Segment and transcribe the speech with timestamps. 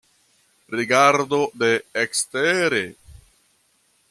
[0.77, 1.71] Rigardo de
[2.07, 2.83] ekstere.